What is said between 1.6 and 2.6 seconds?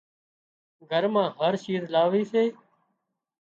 شيز لاوي سي